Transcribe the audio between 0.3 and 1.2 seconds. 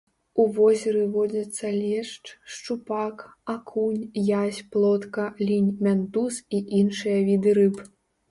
У возеры